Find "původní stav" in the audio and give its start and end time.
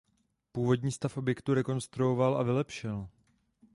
0.51-1.17